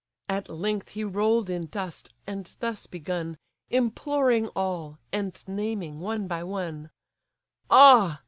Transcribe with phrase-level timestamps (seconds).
[0.27, 3.37] At length he roll'd in dust, and thus begun,
[3.69, 6.89] Imploring all, and naming one by one:
[7.69, 8.19] "Ah!